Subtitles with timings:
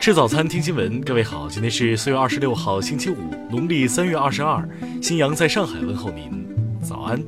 [0.00, 0.98] 吃早餐，听新闻。
[1.02, 3.16] 各位好，今天是四月二十六号，星期五，
[3.50, 4.66] 农历三月二十二。
[5.02, 6.48] 新阳在上海问候您，
[6.82, 7.22] 早安。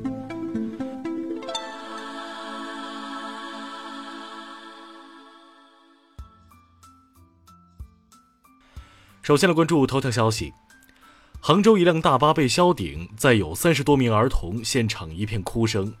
[9.21, 10.51] 首先来关注头条消息：
[11.39, 15.93] 杭州一辆大巴被削顶，载有三十多名儿童，现场一片哭声。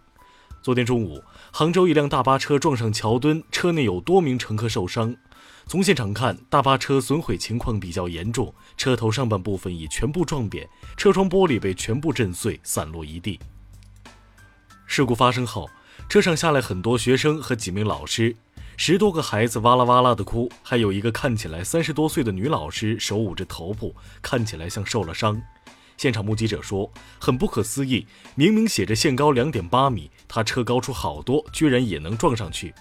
[0.63, 5.15] 昨天中午，杭州一辆大巴车撞上桥墩，车内有多名乘客受伤。
[5.65, 13.39] 从现场看，大巴车损毁情况比较严重，车头上半部分已全部撞扁，车窗玻璃被全部震碎，散落一地。
[14.85, 15.69] 事故发生后，
[16.07, 18.35] 车上下来很多学生和几名老师，
[18.77, 25.41] 十多个孩子哇啦哇啦的哭，还有一个看起来三十多岁的女老师手捂着头部，看起来像受了伤。
[25.95, 28.05] 现场目击者说：“很不可思议，
[28.35, 32.73] 明明写着限高两点八米，他车高出好多，居然也能撞上去。”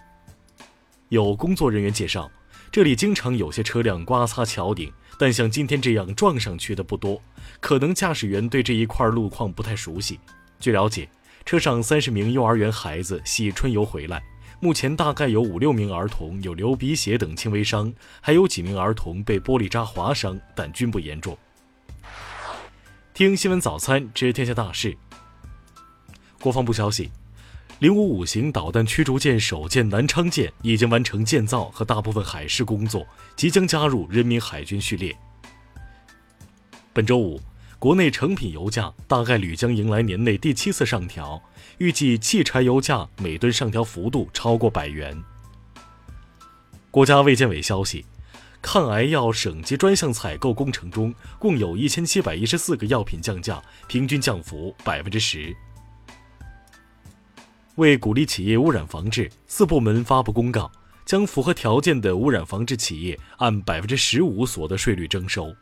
[1.08, 2.30] 有工作人员介绍，
[2.72, 7.20] 这里经常有些车辆刮擦桥顶，但像今天这样撞上去的不多，
[7.60, 10.18] 可能驾驶员对这一块路况不太熟悉。
[10.58, 11.06] 据了解，
[11.44, 14.22] 车上三十名幼儿园孩子系春游回来，
[14.58, 17.92] 目前大概有五六名儿童有流鼻血等轻微伤，
[18.22, 21.36] 还有几名儿童被玻璃渣划伤，但均不严重。
[23.12, 24.96] 听新闻早餐知天下大事。
[26.40, 27.10] 国防部消息，
[27.82, 35.12] 零五五型导弹驱逐舰首舰南昌舰已经完成建造和大部分海试工作，即将加入人民海军序列。
[36.92, 37.40] 本周五，
[37.80, 41.42] 国内成品油价大概率将迎来年内第七次上调，
[41.78, 45.20] 预计汽柴油价每吨上调幅度超过百元。
[46.92, 48.06] 国家卫健委消息。
[48.60, 55.52] 抗癌药省级专项采购工程中，共有一千七百一十四个药品降价，平均降幅百分之十。
[57.76, 60.70] 为鼓励企业污染防治，四部门发布公告，
[61.06, 65.54] 将符合条件的污染防治企业按百分之十五所得税率征收。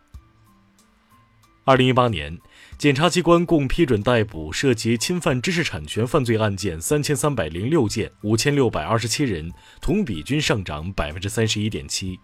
[1.64, 2.36] 二零一八年，
[2.78, 9.48] 检察机关共批准逮捕涉及侵犯知识产权犯罪案件三千三百零六件，五千六百二十七人，
[9.80, 12.18] 同比均上涨百分之三十一点七。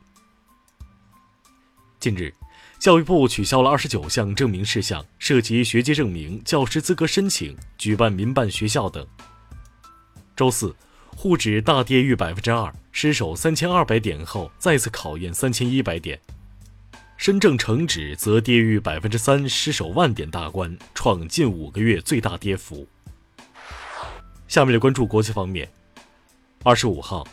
[2.00, 2.34] 近日，
[2.80, 9.06] 教育部取消了二十九项证明事项，涉及学籍证明、教师资格申请、举办民办学校等。
[10.36, 10.76] 周四，
[11.16, 16.20] 沪指大跌逾百分之二，失守三千二百点后再次考验三千一百点。
[17.16, 22.86] 深证成指则跌逾百分之三，失守万点大关，创近五个月最大跌幅。
[24.46, 25.66] 下面来关注国际方面，
[26.62, 27.26] 二十五号。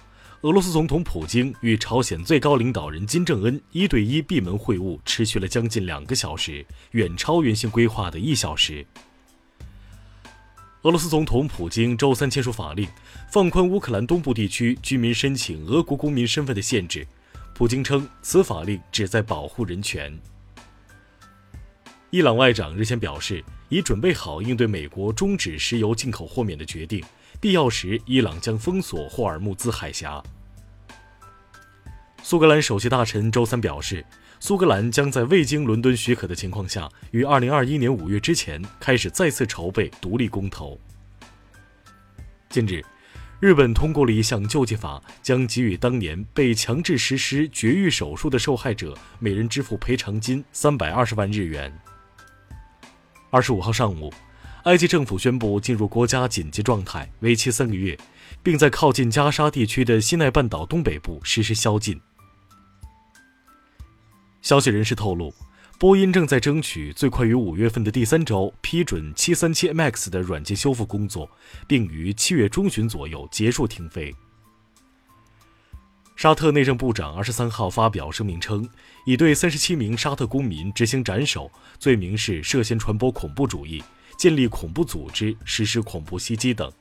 [0.44, 8.86] 俄罗斯总统普京与朝鲜最高领导人金正恩一对一闭门会晤，持续了将近两个小时，远超原先规划的一小时。
[10.84, 12.86] 俄罗斯总统普京周三签署法令，
[13.32, 17.08] 放宽乌克兰东部地区居民申请俄国公民身份的限制。
[17.56, 20.14] 普京称，此法令旨在保护人权。
[22.10, 27.02] 伊朗外长日前表示，已准备好应对美国终止石油进口豁免的决定。
[27.40, 30.22] 必要时，伊朗将封锁霍尔木兹海峡。
[32.22, 34.06] 苏格兰首席大臣周三表示，
[34.46, 40.78] 苏格兰将在未经伦敦许可的情况下，于2021年5月之前开始再次筹备独立公投。
[42.50, 42.84] 近日，
[43.40, 51.74] 日本通过了一项救济法，将给予当年被强制实施绝育手术的受害者每人支付赔偿金320万日元。
[53.32, 54.14] 25号上午。
[54.64, 57.98] 埃及政府宣布进入国家紧急状态，为期三个月，
[58.42, 62.00] 并在靠近加沙地区的西奈半岛东北部实施宵禁。
[64.44, 65.34] 消息人士透露，
[65.80, 71.30] 波音正在争取最快于五月份的第三周批准737 MAX 的软件修复工作，
[71.66, 74.14] 并于七月中旬左右结束停飞。
[76.18, 78.70] 沙特内政部长二十三号发表声明称，
[79.06, 81.50] 已对三十七名沙特公民执行斩首，
[81.80, 83.82] 罪名是涉嫌传播恐怖主义。
[84.18, 86.72] 建立恐怖组织、实施恐怖袭击等。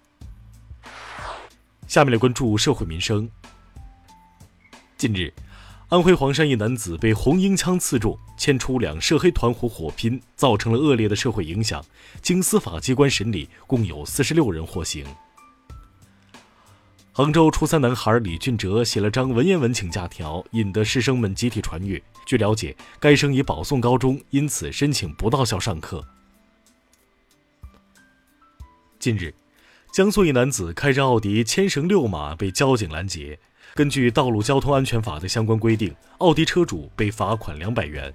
[1.86, 3.28] 下面来关注社会民生。
[4.98, 5.32] 近日，
[5.92, 11.84] 安徽黄山一男子被红缨枪刺中，牵出两涉黑团伙火拼，造成了恶劣的社会影响。
[12.22, 15.04] 经司法机关审理，共有四十六人获刑。
[17.12, 22.02] 杭州初三男孩李俊哲写了张文言文请假条，引得师生们集体传阅。
[22.24, 26.02] 据了解，该生已保送高中，因此申请不到校上课。
[28.98, 29.34] 近日，
[29.92, 33.38] 江苏一男子开着奥迪牵绳遛马被交警拦截。
[33.74, 38.12] 根据《道路交通安全法》的相关规定，奥迪车主被罚款两百元。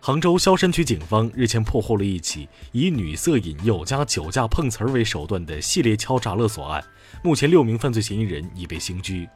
[0.00, 6.82] 杭州萧山区警方日前破获了一起以女色引诱加酒驾碰瓷儿为手段的系列敲诈勒索案，
[7.22, 9.28] 目前六名犯罪嫌疑人已被刑拘。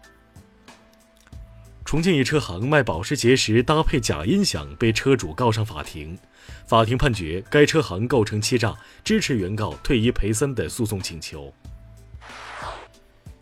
[1.84, 6.18] 重庆一车行卖保时捷时搭配假音响，被车主告上法庭。
[6.66, 11.52] 法庭判决该车行构成欺诈，支持原告退一赔三的诉讼请求。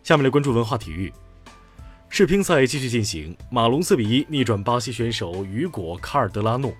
[0.03, 1.11] 下面来关注文化体育。
[2.09, 6.73] 世乒赛继续进行，马龙四比一逆转巴西选手雨果卡尔德拉诺，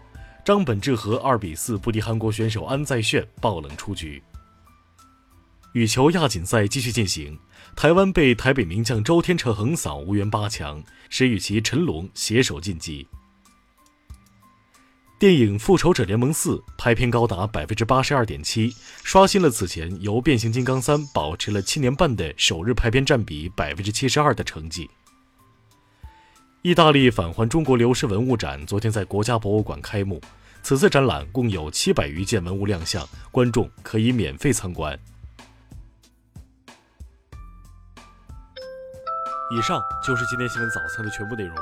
[0.44, 4.21] 张本智和二比四不敌韩国选手安在炫，爆冷出局。
[5.73, 7.39] 羽球亚锦赛继续进行，
[7.77, 13.07] 台湾被台北名将周天成横扫，无缘八强，使与其陈龙携手晋级。
[15.21, 24.89] 电影《复仇者联盟四》排片高达百分之八十二点七，刷新了此前由《变形金刚三》保持了七年半的首日排片占比百分之七十二的成绩。
[26.63, 30.19] 意大利返还中国流失文物展昨天在国家博物馆开幕，
[30.63, 34.97] 此次展览共有七百余件文物亮相，观众可以免费参观。
[39.56, 41.56] 以上就是今天新闻早餐的全部内容，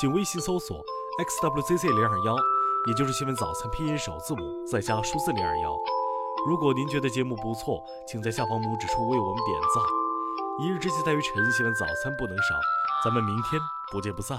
[0.00, 0.80] 请微信搜索
[1.18, 2.36] xwzc 零二幺，
[2.88, 5.78] 也就是新闻早餐拼音首字母再加数字零二幺。
[6.48, 9.84] 如果您觉得节目不错，请在下方拇指处为我们点赞。
[10.58, 12.56] 一日之计在于晨，新闻早餐不能少，
[13.04, 13.60] 咱们明天
[13.92, 14.36] 不见不散。